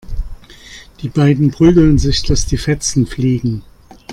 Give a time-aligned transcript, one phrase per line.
[1.03, 3.61] Die beiden prügeln sich, dass die Fetzen fliegen.